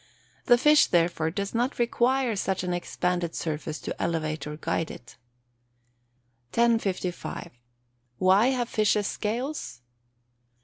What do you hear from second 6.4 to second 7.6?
1055.